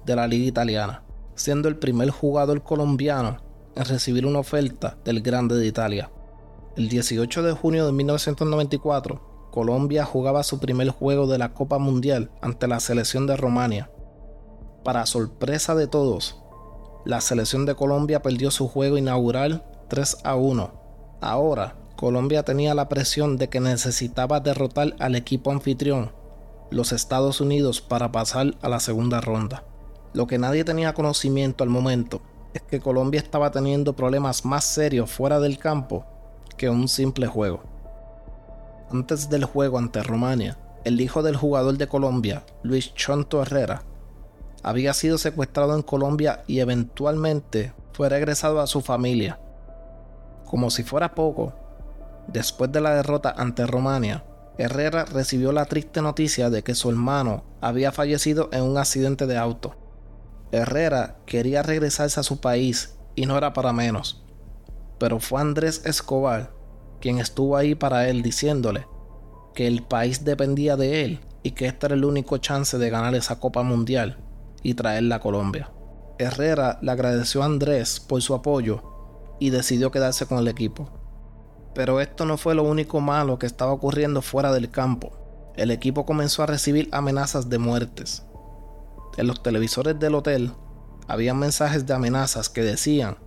de 0.05 0.15
la 0.15 0.27
Liga 0.27 0.47
Italiana, 0.47 1.03
siendo 1.35 1.67
el 1.67 1.77
primer 1.77 2.09
jugador 2.09 2.63
colombiano 2.63 3.37
en 3.75 3.85
recibir 3.85 4.25
una 4.25 4.39
oferta 4.39 4.97
del 5.03 5.21
Grande 5.21 5.55
de 5.55 5.67
Italia. 5.67 6.11
El 6.75 6.89
18 6.89 7.43
de 7.43 7.53
junio 7.53 7.85
de 7.85 7.91
1994, 7.91 9.49
Colombia 9.51 10.03
jugaba 10.03 10.43
su 10.43 10.59
primer 10.59 10.89
juego 10.89 11.27
de 11.27 11.37
la 11.37 11.53
Copa 11.53 11.79
Mundial 11.79 12.29
ante 12.41 12.67
la 12.67 12.79
selección 12.79 13.25
de 13.27 13.37
Rumania. 13.37 13.89
Para 14.83 15.05
sorpresa 15.05 15.75
de 15.75 15.87
todos, 15.87 16.41
la 17.05 17.21
selección 17.21 17.65
de 17.65 17.75
Colombia 17.75 18.21
perdió 18.21 18.51
su 18.51 18.67
juego 18.67 18.97
inaugural 18.97 19.63
3 19.87 20.17
a 20.23 20.35
1. 20.35 20.73
Ahora, 21.21 21.77
Colombia 21.95 22.43
tenía 22.43 22.73
la 22.73 22.89
presión 22.89 23.37
de 23.37 23.47
que 23.47 23.61
necesitaba 23.61 24.41
derrotar 24.41 24.95
al 24.99 25.15
equipo 25.15 25.51
anfitrión, 25.51 26.11
los 26.69 26.91
Estados 26.91 27.39
Unidos, 27.39 27.79
para 27.81 28.11
pasar 28.11 28.55
a 28.61 28.67
la 28.67 28.81
segunda 28.81 29.21
ronda. 29.21 29.63
Lo 30.13 30.27
que 30.27 30.37
nadie 30.37 30.65
tenía 30.65 30.93
conocimiento 30.93 31.63
al 31.63 31.69
momento 31.69 32.21
es 32.53 32.61
que 32.63 32.81
Colombia 32.81 33.21
estaba 33.21 33.51
teniendo 33.51 33.95
problemas 33.95 34.43
más 34.43 34.65
serios 34.65 35.09
fuera 35.09 35.39
del 35.39 35.57
campo 35.57 36.05
que 36.57 36.69
un 36.69 36.89
simple 36.89 37.27
juego. 37.27 37.63
Antes 38.91 39.29
del 39.29 39.45
juego 39.45 39.77
ante 39.77 40.03
Rumania, 40.03 40.57
el 40.83 40.99
hijo 40.99 41.23
del 41.23 41.35
jugador 41.35 41.77
de 41.77 41.87
Colombia, 41.87 42.43
Luis 42.61 42.93
Chonto 42.93 43.41
Herrera, 43.41 43.83
había 44.63 44.93
sido 44.93 45.17
secuestrado 45.17 45.75
en 45.75 45.81
Colombia 45.81 46.43
y 46.47 46.59
eventualmente 46.59 47.73
fue 47.93 48.09
regresado 48.09 48.59
a 48.59 48.67
su 48.67 48.81
familia. 48.81 49.39
Como 50.45 50.69
si 50.69 50.83
fuera 50.83 51.15
poco, 51.15 51.53
después 52.27 52.71
de 52.71 52.81
la 52.81 52.95
derrota 52.95 53.33
ante 53.37 53.65
Romania, 53.65 54.23
Herrera 54.57 55.05
recibió 55.05 55.51
la 55.51 55.65
triste 55.65 56.01
noticia 56.01 56.49
de 56.49 56.63
que 56.63 56.75
su 56.75 56.89
hermano 56.89 57.43
había 57.61 57.91
fallecido 57.91 58.49
en 58.53 58.63
un 58.63 58.77
accidente 58.77 59.27
de 59.27 59.37
auto. 59.37 59.75
Herrera 60.51 61.17
quería 61.25 61.63
regresarse 61.63 62.19
a 62.19 62.23
su 62.23 62.39
país 62.39 62.95
y 63.15 63.25
no 63.25 63.37
era 63.37 63.53
para 63.53 63.73
menos. 63.73 64.23
Pero 64.97 65.19
fue 65.19 65.41
Andrés 65.41 65.81
Escobar 65.85 66.53
quien 67.01 67.19
estuvo 67.19 67.57
ahí 67.57 67.75
para 67.75 68.07
él 68.09 68.21
diciéndole 68.21 68.87
que 69.53 69.67
el 69.67 69.83
país 69.83 70.25
dependía 70.25 70.75
de 70.75 71.03
él 71.03 71.19
y 71.43 71.51
que 71.51 71.67
este 71.67 71.85
era 71.85 71.95
el 71.95 72.05
único 72.05 72.37
chance 72.37 72.77
de 72.77 72.89
ganar 72.89 73.13
esa 73.15 73.39
Copa 73.39 73.61
Mundial 73.61 74.17
y 74.63 74.73
traerla 74.73 75.17
a 75.17 75.19
Colombia. 75.19 75.71
Herrera 76.17 76.79
le 76.81 76.91
agradeció 76.91 77.43
a 77.43 77.45
Andrés 77.45 77.99
por 77.99 78.21
su 78.21 78.33
apoyo 78.33 78.81
y 79.39 79.49
decidió 79.49 79.91
quedarse 79.91 80.25
con 80.25 80.39
el 80.39 80.47
equipo. 80.47 80.89
Pero 81.75 82.01
esto 82.01 82.25
no 82.25 82.37
fue 82.37 82.55
lo 82.55 82.63
único 82.63 82.99
malo 82.99 83.37
que 83.37 83.45
estaba 83.45 83.71
ocurriendo 83.71 84.23
fuera 84.23 84.51
del 84.51 84.71
campo. 84.71 85.11
El 85.55 85.69
equipo 85.69 86.05
comenzó 86.05 86.41
a 86.41 86.47
recibir 86.47 86.89
amenazas 86.91 87.49
de 87.49 87.59
muertes. 87.59 88.23
En 89.17 89.27
los 89.27 89.43
televisores 89.43 89.99
del 89.99 90.15
hotel 90.15 90.51
había 91.07 91.35
mensajes 91.35 91.85
de 91.85 91.93
amenazas 91.93 92.49
que 92.49 92.63
decían 92.63 93.17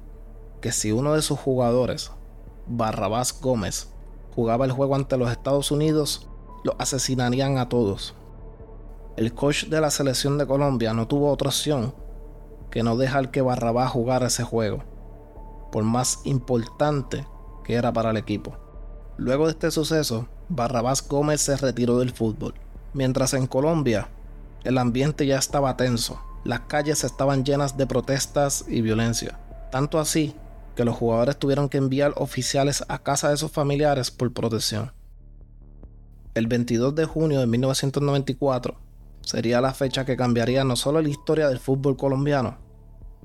que 0.60 0.72
si 0.72 0.90
uno 0.90 1.14
de 1.14 1.22
sus 1.22 1.38
jugadores, 1.38 2.10
Barrabás 2.66 3.40
Gómez, 3.40 3.88
jugaba 4.34 4.64
el 4.64 4.72
juego 4.72 4.96
ante 4.96 5.16
los 5.16 5.30
Estados 5.30 5.70
Unidos, 5.70 6.28
lo 6.64 6.74
asesinarían 6.78 7.58
a 7.58 7.68
todos 7.68 8.16
el 9.18 9.34
coach 9.34 9.64
de 9.64 9.80
la 9.80 9.90
selección 9.90 10.38
de 10.38 10.46
Colombia 10.46 10.94
no 10.94 11.08
tuvo 11.08 11.32
otra 11.32 11.48
opción 11.48 11.92
que 12.70 12.84
no 12.84 12.96
dejar 12.96 13.32
que 13.32 13.42
Barrabás 13.42 13.90
jugara 13.90 14.28
ese 14.28 14.44
juego, 14.44 14.84
por 15.72 15.82
más 15.82 16.20
importante 16.22 17.26
que 17.68 17.74
era 17.74 17.92
para 17.92 18.10
el 18.10 18.16
equipo. 18.16 18.56
Luego 19.18 19.44
de 19.44 19.52
este 19.52 19.70
suceso, 19.70 20.26
Barrabás 20.48 21.06
Gómez 21.06 21.42
se 21.42 21.54
retiró 21.54 21.98
del 21.98 22.12
fútbol, 22.12 22.54
mientras 22.94 23.34
en 23.34 23.46
Colombia 23.46 24.08
el 24.64 24.78
ambiente 24.78 25.26
ya 25.26 25.36
estaba 25.36 25.76
tenso, 25.76 26.18
las 26.44 26.60
calles 26.60 27.04
estaban 27.04 27.44
llenas 27.44 27.76
de 27.76 27.86
protestas 27.86 28.64
y 28.68 28.80
violencia, 28.80 29.38
tanto 29.70 30.00
así 30.00 30.34
que 30.76 30.84
los 30.84 30.96
jugadores 30.96 31.36
tuvieron 31.36 31.68
que 31.68 31.76
enviar 31.76 32.14
oficiales 32.16 32.84
a 32.88 33.02
casa 33.02 33.28
de 33.28 33.36
sus 33.36 33.52
familiares 33.52 34.10
por 34.10 34.32
protección. 34.32 34.92
El 36.32 36.46
22 36.46 36.94
de 36.94 37.04
junio 37.04 37.40
de 37.40 37.46
1994, 37.48 38.78
sería 39.20 39.60
la 39.60 39.74
fecha 39.74 40.06
que 40.06 40.16
cambiaría 40.16 40.64
no 40.64 40.74
solo 40.74 41.02
la 41.02 41.10
historia 41.10 41.48
del 41.48 41.58
fútbol 41.58 41.98
colombiano, 41.98 42.56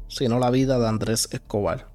sino 0.09 0.37
la 0.37 0.49
vida 0.49 0.79
de 0.79 0.87
Andrés 0.89 1.29
Escobar. 1.31 1.92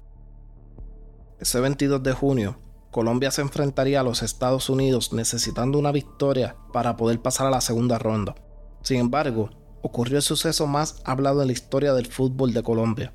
Ese 1.39 1.59
22 1.59 2.03
de 2.03 2.13
junio, 2.13 2.57
Colombia 2.91 3.31
se 3.31 3.41
enfrentaría 3.41 3.99
a 3.99 4.03
los 4.03 4.23
Estados 4.23 4.69
Unidos 4.69 5.13
necesitando 5.13 5.79
una 5.79 5.91
victoria 5.91 6.55
para 6.73 6.97
poder 6.97 7.21
pasar 7.21 7.47
a 7.47 7.51
la 7.51 7.61
segunda 7.61 7.97
ronda. 7.97 8.35
Sin 8.81 8.99
embargo, 8.99 9.49
ocurrió 9.81 10.17
el 10.17 10.23
suceso 10.23 10.67
más 10.67 11.01
hablado 11.05 11.41
en 11.41 11.47
la 11.47 11.53
historia 11.53 11.93
del 11.93 12.07
fútbol 12.07 12.53
de 12.53 12.63
Colombia. 12.63 13.13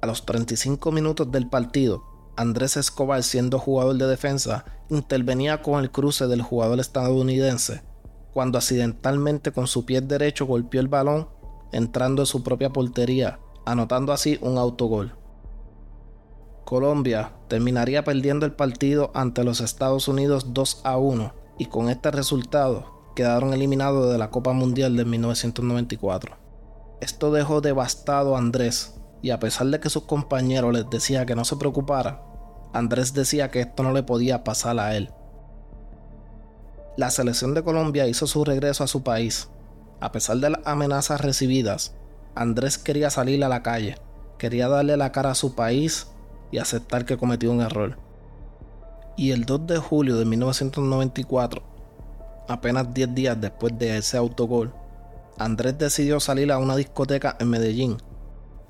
A 0.00 0.06
los 0.06 0.24
35 0.26 0.92
minutos 0.92 1.30
del 1.32 1.48
partido, 1.48 2.04
Andrés 2.36 2.76
Escobar, 2.76 3.22
siendo 3.22 3.58
jugador 3.58 3.96
de 3.96 4.06
defensa, 4.06 4.64
intervenía 4.88 5.62
con 5.62 5.80
el 5.80 5.90
cruce 5.90 6.26
del 6.26 6.42
jugador 6.42 6.80
estadounidense 6.80 7.82
cuando 8.34 8.58
accidentalmente 8.58 9.52
con 9.52 9.68
su 9.68 9.86
pie 9.86 10.00
derecho 10.00 10.44
golpeó 10.44 10.80
el 10.80 10.88
balón 10.88 11.28
entrando 11.72 12.22
en 12.22 12.26
su 12.26 12.42
propia 12.42 12.70
portería, 12.70 13.38
anotando 13.64 14.12
así 14.12 14.38
un 14.42 14.58
autogol. 14.58 15.14
Colombia 16.64 17.32
terminaría 17.48 18.04
perdiendo 18.04 18.46
el 18.46 18.52
partido 18.52 19.10
ante 19.14 19.44
los 19.44 19.60
Estados 19.60 20.08
Unidos 20.08 20.54
2 20.54 20.82
a 20.84 20.98
1 20.98 21.32
y 21.58 21.66
con 21.66 21.88
este 21.88 22.10
resultado 22.10 23.12
quedaron 23.14 23.52
eliminados 23.52 24.10
de 24.10 24.18
la 24.18 24.30
Copa 24.30 24.52
Mundial 24.52 24.96
de 24.96 25.04
1994. 25.04 26.36
Esto 27.00 27.32
dejó 27.32 27.60
devastado 27.60 28.34
a 28.34 28.38
Andrés 28.38 28.94
y 29.22 29.30
a 29.30 29.38
pesar 29.38 29.68
de 29.68 29.80
que 29.80 29.90
sus 29.90 30.04
compañeros 30.04 30.72
les 30.72 30.88
decía 30.90 31.26
que 31.26 31.36
no 31.36 31.44
se 31.44 31.56
preocupara, 31.56 32.22
Andrés 32.72 33.14
decía 33.14 33.50
que 33.50 33.60
esto 33.60 33.82
no 33.82 33.92
le 33.92 34.02
podía 34.02 34.42
pasar 34.44 34.78
a 34.78 34.96
él 34.96 35.12
la 36.96 37.10
selección 37.10 37.54
de 37.54 37.64
Colombia 37.64 38.06
hizo 38.06 38.26
su 38.26 38.44
regreso 38.44 38.84
a 38.84 38.86
su 38.88 39.02
país. 39.02 39.48
A 40.00 40.12
pesar 40.12 40.36
de 40.36 40.50
las 40.50 40.60
amenazas 40.64 41.20
recibidas, 41.20 41.94
Andrés 42.34 42.78
quería 42.78 43.10
salir 43.10 43.44
a 43.44 43.48
la 43.48 43.62
calle, 43.62 43.98
quería 44.38 44.68
darle 44.68 44.96
la 44.96 45.10
cara 45.10 45.32
a 45.32 45.34
su 45.34 45.54
país 45.54 46.08
y 46.54 46.58
aceptar 46.58 47.04
que 47.04 47.16
cometió 47.16 47.50
un 47.50 47.62
error. 47.62 47.98
Y 49.16 49.32
el 49.32 49.44
2 49.44 49.66
de 49.66 49.78
julio 49.78 50.16
de 50.16 50.24
1994, 50.24 51.64
apenas 52.46 52.94
10 52.94 53.12
días 53.12 53.40
después 53.40 53.76
de 53.76 53.98
ese 53.98 54.16
autogol, 54.16 54.72
Andrés 55.36 55.76
decidió 55.78 56.20
salir 56.20 56.52
a 56.52 56.58
una 56.58 56.76
discoteca 56.76 57.36
en 57.40 57.50
Medellín. 57.50 57.96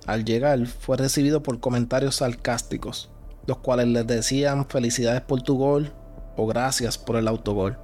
Al 0.06 0.24
llegar 0.24 0.66
fue 0.66 0.96
recibido 0.96 1.42
por 1.42 1.60
comentarios 1.60 2.16
sarcásticos, 2.16 3.10
los 3.46 3.58
cuales 3.58 3.88
le 3.88 4.02
decían 4.02 4.66
felicidades 4.66 5.20
por 5.20 5.42
tu 5.42 5.58
gol 5.58 5.92
o 6.38 6.46
gracias 6.46 6.96
por 6.96 7.16
el 7.16 7.28
autogol. 7.28 7.76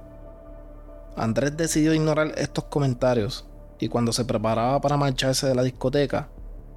Andrés 1.15 1.55
decidió 1.55 1.93
ignorar 1.93 2.31
estos 2.37 2.63
comentarios 2.63 3.45
y 3.79 3.87
cuando 3.87 4.13
se 4.13 4.25
preparaba 4.25 4.81
para 4.81 4.97
marcharse 4.97 5.45
de 5.45 5.53
la 5.53 5.61
discoteca, 5.61 6.29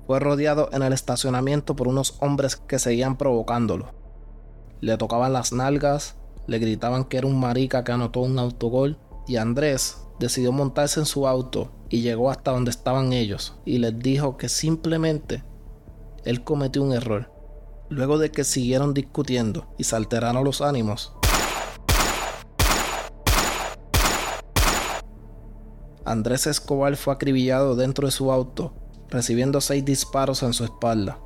fue 0.06 0.20
rodeado 0.20 0.68
en 0.72 0.82
el 0.82 0.92
estacionamiento 0.92 1.76
por 1.76 1.88
unos 1.88 2.16
hombres 2.20 2.56
que 2.56 2.78
seguían 2.78 3.16
provocándolo. 3.16 3.94
Le 4.80 4.96
tocaban 4.98 5.32
las 5.32 5.52
nalgas, 5.52 6.16
le 6.46 6.58
gritaban 6.58 7.04
que 7.04 7.18
era 7.18 7.26
un 7.26 7.40
marica 7.40 7.84
que 7.84 7.92
anotó 7.92 8.20
un 8.20 8.38
autogol 8.38 8.98
y 9.26 9.36
Andrés 9.36 9.98
decidió 10.18 10.52
montarse 10.52 11.00
en 11.00 11.06
su 11.06 11.26
auto 11.26 11.72
y 11.88 12.02
llegó 12.02 12.30
hasta 12.30 12.50
donde 12.50 12.70
estaban 12.70 13.12
ellos 13.12 13.56
y 13.64 13.78
les 13.78 13.98
dijo 13.98 14.36
que 14.36 14.48
simplemente 14.48 15.42
él 16.24 16.44
cometió 16.44 16.82
un 16.82 16.92
error. 16.92 17.30
Luego 17.88 18.18
de 18.18 18.30
que 18.30 18.44
siguieron 18.44 18.94
discutiendo 18.94 19.66
y 19.78 19.84
se 19.84 19.94
alteraron 19.96 20.44
los 20.44 20.60
ánimos, 20.60 21.14
Andrés 26.04 26.46
Escobar 26.46 26.96
fue 26.96 27.14
acribillado 27.14 27.76
dentro 27.76 28.06
de 28.06 28.12
su 28.12 28.30
auto, 28.30 28.74
recibiendo 29.14 29.60
seis 29.60 29.84
disparos 29.84 30.42
en 30.42 30.52
su 30.52 30.64
espalda. 30.64 31.18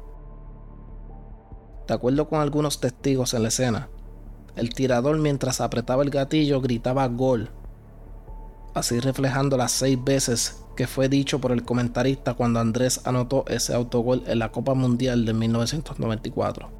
De 1.88 1.94
acuerdo 1.94 2.28
con 2.28 2.40
algunos 2.40 2.80
testigos 2.80 3.32
en 3.32 3.42
la 3.42 3.48
escena, 3.48 3.88
el 4.56 4.74
tirador 4.74 5.18
mientras 5.18 5.62
apretaba 5.62 6.02
el 6.02 6.10
gatillo 6.10 6.60
gritaba 6.60 7.08
gol, 7.08 7.50
así 8.74 9.00
reflejando 9.00 9.56
las 9.56 9.72
seis 9.72 9.98
veces 10.04 10.62
que 10.76 10.86
fue 10.86 11.08
dicho 11.08 11.40
por 11.40 11.50
el 11.50 11.64
comentarista 11.64 12.34
cuando 12.34 12.60
Andrés 12.60 13.00
anotó 13.04 13.44
ese 13.48 13.74
autogol 13.74 14.22
en 14.26 14.38
la 14.38 14.52
Copa 14.52 14.74
Mundial 14.74 15.24
de 15.24 15.32
1994. 15.32 16.70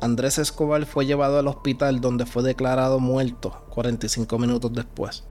Andrés 0.00 0.38
Escobar 0.38 0.86
fue 0.86 1.04
llevado 1.04 1.38
al 1.38 1.48
hospital 1.48 2.00
donde 2.00 2.24
fue 2.24 2.42
declarado 2.42 2.98
muerto 2.98 3.66
45 3.70 4.38
minutos 4.38 4.72
después. 4.72 5.24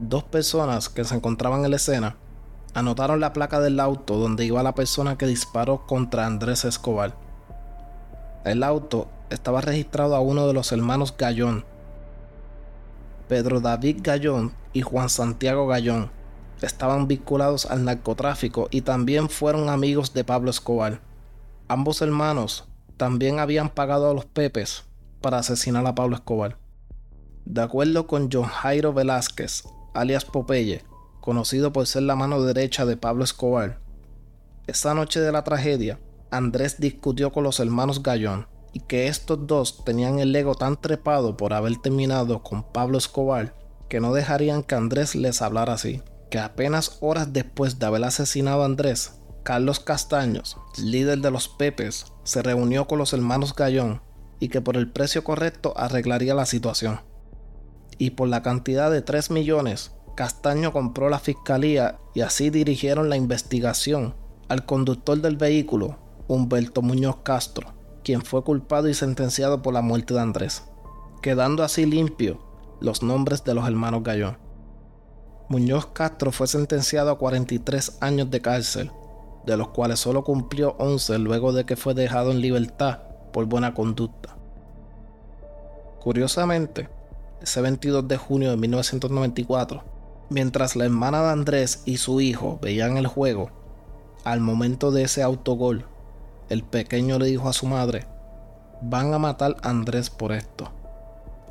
Dos 0.00 0.24
personas 0.24 0.88
que 0.88 1.04
se 1.04 1.14
encontraban 1.14 1.64
en 1.64 1.70
la 1.70 1.76
escena 1.76 2.16
anotaron 2.74 3.20
la 3.20 3.32
placa 3.32 3.60
del 3.60 3.80
auto 3.80 4.16
donde 4.16 4.44
iba 4.44 4.62
la 4.62 4.74
persona 4.74 5.16
que 5.16 5.26
disparó 5.26 5.86
contra 5.86 6.26
Andrés 6.26 6.64
Escobar. 6.64 7.14
El 8.44 8.62
auto 8.62 9.08
estaba 9.30 9.60
registrado 9.60 10.14
a 10.14 10.20
uno 10.20 10.46
de 10.46 10.52
los 10.52 10.72
hermanos 10.72 11.14
Gallón, 11.16 11.64
Pedro 13.28 13.60
David 13.60 13.98
Gallón 14.02 14.52
y 14.72 14.82
Juan 14.82 15.08
Santiago 15.08 15.66
Gallón. 15.66 16.10
Estaban 16.60 17.08
vinculados 17.08 17.66
al 17.66 17.84
narcotráfico 17.84 18.68
y 18.70 18.82
también 18.82 19.28
fueron 19.28 19.68
amigos 19.68 20.12
de 20.12 20.24
Pablo 20.24 20.50
Escobar. 20.50 21.00
Ambos 21.68 22.02
hermanos 22.02 22.64
también 22.96 23.38
habían 23.38 23.70
pagado 23.70 24.10
a 24.10 24.14
los 24.14 24.24
Pepes 24.26 24.84
para 25.20 25.38
asesinar 25.38 25.86
a 25.86 25.94
Pablo 25.94 26.16
Escobar. 26.16 26.58
De 27.44 27.62
acuerdo 27.62 28.06
con 28.06 28.28
John 28.32 28.44
Jairo 28.44 28.92
Velázquez, 28.92 29.64
alias 29.94 30.24
Popeye, 30.24 30.84
conocido 31.24 31.72
por 31.72 31.86
ser 31.86 32.02
la 32.02 32.16
mano 32.16 32.42
derecha 32.42 32.84
de 32.84 32.98
Pablo 32.98 33.24
Escobar. 33.24 33.80
Esa 34.66 34.92
noche 34.92 35.20
de 35.20 35.32
la 35.32 35.42
tragedia, 35.42 35.98
Andrés 36.30 36.78
discutió 36.78 37.32
con 37.32 37.44
los 37.44 37.60
hermanos 37.60 38.02
Gallón 38.02 38.46
y 38.74 38.80
que 38.80 39.06
estos 39.06 39.46
dos 39.46 39.86
tenían 39.86 40.18
el 40.18 40.36
ego 40.36 40.54
tan 40.54 40.78
trepado 40.78 41.34
por 41.38 41.54
haber 41.54 41.78
terminado 41.78 42.42
con 42.42 42.62
Pablo 42.62 42.98
Escobar 42.98 43.54
que 43.88 44.00
no 44.00 44.12
dejarían 44.12 44.62
que 44.62 44.74
Andrés 44.74 45.14
les 45.14 45.40
hablara 45.40 45.72
así. 45.72 46.02
Que 46.30 46.38
apenas 46.38 46.98
horas 47.00 47.32
después 47.32 47.78
de 47.78 47.86
haber 47.86 48.04
asesinado 48.04 48.60
a 48.60 48.66
Andrés, 48.66 49.14
Carlos 49.44 49.80
Castaños, 49.80 50.58
líder 50.76 51.20
de 51.20 51.30
los 51.30 51.48
Pepes, 51.48 52.04
se 52.24 52.42
reunió 52.42 52.86
con 52.86 52.98
los 52.98 53.14
hermanos 53.14 53.54
Gallón 53.54 54.02
y 54.40 54.48
que 54.48 54.60
por 54.60 54.76
el 54.76 54.92
precio 54.92 55.24
correcto 55.24 55.72
arreglaría 55.74 56.34
la 56.34 56.44
situación 56.44 57.00
y 57.96 58.10
por 58.10 58.28
la 58.28 58.42
cantidad 58.42 58.90
de 58.90 59.00
3 59.00 59.30
millones, 59.30 59.92
Castaño 60.14 60.72
compró 60.72 61.08
la 61.08 61.18
fiscalía 61.18 61.98
y 62.14 62.20
así 62.20 62.50
dirigieron 62.50 63.08
la 63.08 63.16
investigación 63.16 64.14
al 64.48 64.64
conductor 64.64 65.20
del 65.20 65.36
vehículo, 65.36 65.98
Humberto 66.28 66.82
Muñoz 66.82 67.16
Castro, 67.22 67.72
quien 68.04 68.22
fue 68.22 68.44
culpado 68.44 68.88
y 68.88 68.94
sentenciado 68.94 69.62
por 69.62 69.74
la 69.74 69.82
muerte 69.82 70.14
de 70.14 70.20
Andrés, 70.20 70.64
quedando 71.22 71.62
así 71.64 71.86
limpio 71.86 72.38
los 72.80 73.02
nombres 73.02 73.42
de 73.44 73.54
los 73.54 73.66
hermanos 73.66 74.02
Gallón. 74.02 74.38
Muñoz 75.48 75.86
Castro 75.86 76.30
fue 76.32 76.46
sentenciado 76.46 77.10
a 77.10 77.18
43 77.18 77.98
años 78.00 78.30
de 78.30 78.40
cárcel, 78.40 78.92
de 79.44 79.56
los 79.56 79.68
cuales 79.68 80.00
solo 80.00 80.24
cumplió 80.24 80.76
11 80.78 81.18
luego 81.18 81.52
de 81.52 81.66
que 81.66 81.76
fue 81.76 81.94
dejado 81.94 82.30
en 82.30 82.40
libertad 82.40 83.00
por 83.32 83.46
buena 83.46 83.74
conducta. 83.74 84.36
Curiosamente, 86.00 86.88
ese 87.42 87.60
22 87.60 88.06
de 88.06 88.16
junio 88.16 88.50
de 88.50 88.56
1994, 88.56 89.93
mientras 90.34 90.74
la 90.74 90.84
hermana 90.84 91.22
de 91.22 91.30
Andrés 91.30 91.82
y 91.84 91.98
su 91.98 92.20
hijo 92.20 92.58
veían 92.60 92.96
el 92.96 93.06
juego, 93.06 93.50
al 94.24 94.40
momento 94.40 94.90
de 94.90 95.04
ese 95.04 95.22
autogol, 95.22 95.86
el 96.48 96.64
pequeño 96.64 97.20
le 97.20 97.26
dijo 97.26 97.48
a 97.48 97.52
su 97.52 97.66
madre, 97.66 98.08
van 98.82 99.14
a 99.14 99.18
matar 99.18 99.54
a 99.62 99.70
Andrés 99.70 100.10
por 100.10 100.32
esto. 100.32 100.72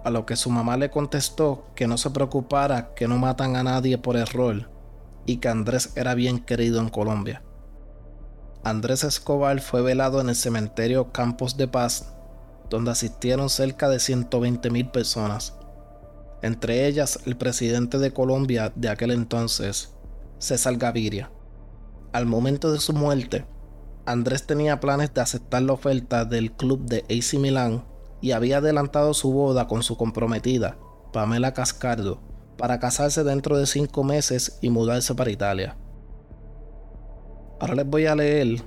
A 0.03 0.09
lo 0.09 0.25
que 0.25 0.35
su 0.35 0.49
mamá 0.49 0.75
le 0.75 0.89
contestó 0.89 1.67
que 1.75 1.87
no 1.87 1.97
se 1.97 2.09
preocupara, 2.09 2.93
que 2.93 3.07
no 3.07 3.17
matan 3.17 3.55
a 3.55 3.63
nadie 3.63 3.97
por 3.97 4.17
error 4.17 4.69
y 5.25 5.37
que 5.37 5.47
Andrés 5.47 5.93
era 5.95 6.13
bien 6.13 6.39
querido 6.39 6.81
en 6.81 6.89
Colombia. 6.89 7.41
Andrés 8.65 9.05
Escobar 9.05 9.61
fue 9.61 9.81
velado 9.81 10.19
en 10.19 10.27
el 10.27 10.35
cementerio 10.35 11.13
Campos 11.13 11.55
de 11.55 11.69
Paz, 11.69 12.13
donde 12.69 12.91
asistieron 12.91 13.49
cerca 13.49 13.87
de 13.87 14.01
120 14.01 14.69
mil 14.71 14.89
personas 14.89 15.53
entre 16.43 16.87
ellas 16.87 17.19
el 17.25 17.37
presidente 17.37 17.97
de 17.97 18.11
Colombia 18.11 18.73
de 18.75 18.89
aquel 18.89 19.11
entonces, 19.11 19.93
César 20.39 20.75
Gaviria. 20.75 21.31
Al 22.11 22.25
momento 22.25 22.71
de 22.73 22.79
su 22.79 22.91
muerte, 22.91 23.45
Andrés 24.05 24.45
tenía 24.45 24.81
planes 24.81 25.13
de 25.13 25.21
aceptar 25.21 25.61
la 25.61 25.71
oferta 25.71 26.25
del 26.25 26.51
club 26.51 26.81
de 26.85 27.05
AC 27.09 27.39
Milan 27.39 27.85
y 28.19 28.31
había 28.31 28.57
adelantado 28.57 29.13
su 29.13 29.31
boda 29.31 29.67
con 29.69 29.83
su 29.83 29.95
comprometida, 29.95 30.77
Pamela 31.13 31.53
Cascardo, 31.53 32.21
para 32.57 32.77
casarse 32.77 33.23
dentro 33.23 33.57
de 33.57 33.65
cinco 33.65 34.03
meses 34.03 34.59
y 34.61 34.69
mudarse 34.69 35.15
para 35.15 35.31
Italia. 35.31 35.77
Ahora 37.61 37.75
les 37.75 37.87
voy 37.87 38.05
a 38.05 38.15
leer 38.15 38.61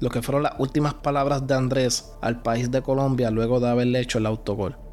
lo 0.00 0.10
que 0.10 0.20
fueron 0.20 0.42
las 0.42 0.58
últimas 0.58 0.94
palabras 0.94 1.46
de 1.46 1.54
Andrés 1.54 2.10
al 2.22 2.42
país 2.42 2.72
de 2.72 2.82
Colombia 2.82 3.30
luego 3.30 3.60
de 3.60 3.68
haberle 3.68 4.00
hecho 4.00 4.18
el 4.18 4.26
autogol. 4.26 4.89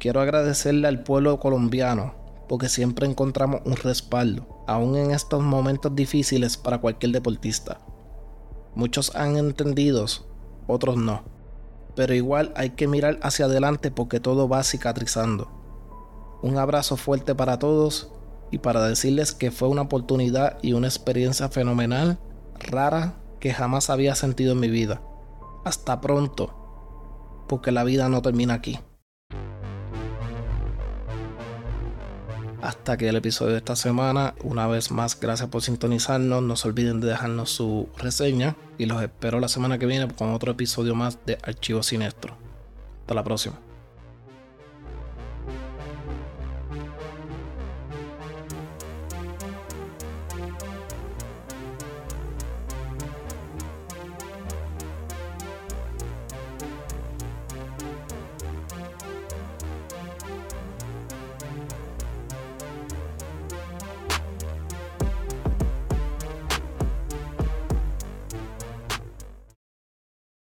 Quiero 0.00 0.22
agradecerle 0.22 0.88
al 0.88 1.02
pueblo 1.02 1.38
colombiano 1.38 2.14
porque 2.48 2.70
siempre 2.70 3.06
encontramos 3.06 3.60
un 3.66 3.76
respaldo, 3.76 4.64
aún 4.66 4.96
en 4.96 5.10
estos 5.10 5.42
momentos 5.42 5.94
difíciles 5.94 6.56
para 6.56 6.78
cualquier 6.78 7.12
deportista. 7.12 7.82
Muchos 8.74 9.14
han 9.14 9.36
entendido, 9.36 10.06
otros 10.66 10.96
no. 10.96 11.22
Pero 11.94 12.14
igual 12.14 12.50
hay 12.56 12.70
que 12.70 12.88
mirar 12.88 13.20
hacia 13.22 13.44
adelante 13.44 13.90
porque 13.90 14.20
todo 14.20 14.48
va 14.48 14.64
cicatrizando. 14.64 15.50
Un 16.42 16.56
abrazo 16.56 16.96
fuerte 16.96 17.34
para 17.34 17.58
todos 17.58 18.10
y 18.50 18.56
para 18.56 18.82
decirles 18.86 19.32
que 19.32 19.50
fue 19.50 19.68
una 19.68 19.82
oportunidad 19.82 20.56
y 20.62 20.72
una 20.72 20.86
experiencia 20.86 21.50
fenomenal, 21.50 22.18
rara, 22.58 23.20
que 23.38 23.52
jamás 23.52 23.90
había 23.90 24.14
sentido 24.14 24.52
en 24.52 24.60
mi 24.60 24.70
vida. 24.70 25.02
Hasta 25.66 26.00
pronto, 26.00 27.44
porque 27.48 27.70
la 27.70 27.84
vida 27.84 28.08
no 28.08 28.22
termina 28.22 28.54
aquí. 28.54 28.80
Hasta 32.62 32.92
aquí 32.92 33.06
el 33.06 33.16
episodio 33.16 33.52
de 33.52 33.58
esta 33.58 33.76
semana. 33.76 34.34
Una 34.42 34.66
vez 34.66 34.90
más, 34.90 35.18
gracias 35.18 35.48
por 35.48 35.62
sintonizarnos. 35.62 36.42
No 36.42 36.56
se 36.56 36.68
olviden 36.68 37.00
de 37.00 37.08
dejarnos 37.08 37.50
su 37.50 37.88
reseña 37.96 38.56
y 38.78 38.86
los 38.86 39.02
espero 39.02 39.40
la 39.40 39.48
semana 39.48 39.78
que 39.78 39.86
viene 39.86 40.08
con 40.08 40.32
otro 40.32 40.52
episodio 40.52 40.94
más 40.94 41.18
de 41.26 41.38
Archivo 41.42 41.82
Sinestro. 41.82 42.34
Hasta 43.02 43.14
la 43.14 43.24
próxima. 43.24 43.69